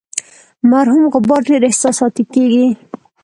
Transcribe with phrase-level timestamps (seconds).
[0.69, 2.67] مرحوم غبار ډیر احساساتي کیږي.